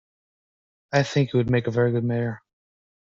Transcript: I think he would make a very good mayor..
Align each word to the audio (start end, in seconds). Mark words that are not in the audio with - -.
I 0.91 1.03
think 1.03 1.29
he 1.29 1.37
would 1.37 1.51
make 1.51 1.67
a 1.67 1.69
very 1.69 1.91
good 1.91 2.03
mayor.. 2.03 2.41